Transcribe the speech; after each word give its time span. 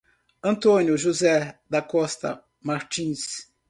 Antônio 0.43 0.97
José 0.97 1.59
da 1.69 1.79
Costa 1.79 2.43
Martins 2.59 3.51